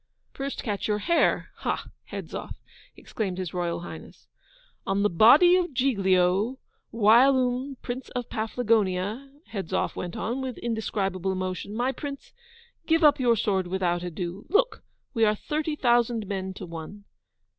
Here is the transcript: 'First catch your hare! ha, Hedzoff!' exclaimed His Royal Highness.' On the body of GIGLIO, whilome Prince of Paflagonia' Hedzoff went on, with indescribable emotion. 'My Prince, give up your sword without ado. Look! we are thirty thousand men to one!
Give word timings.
'First 0.33 0.63
catch 0.63 0.87
your 0.87 0.97
hare! 0.97 1.49
ha, 1.57 1.85
Hedzoff!' 2.05 2.55
exclaimed 2.97 3.37
His 3.37 3.53
Royal 3.53 3.81
Highness.' 3.81 4.25
On 4.87 5.03
the 5.03 5.11
body 5.11 5.55
of 5.55 5.75
GIGLIO, 5.75 6.57
whilome 6.91 7.77
Prince 7.83 8.09
of 8.15 8.27
Paflagonia' 8.27 9.29
Hedzoff 9.51 9.95
went 9.95 10.15
on, 10.17 10.41
with 10.41 10.57
indescribable 10.57 11.31
emotion. 11.31 11.75
'My 11.75 11.91
Prince, 11.91 12.33
give 12.87 13.03
up 13.03 13.19
your 13.19 13.35
sword 13.35 13.67
without 13.67 14.01
ado. 14.01 14.47
Look! 14.49 14.83
we 15.13 15.23
are 15.23 15.35
thirty 15.35 15.75
thousand 15.75 16.25
men 16.25 16.55
to 16.55 16.65
one! 16.65 17.03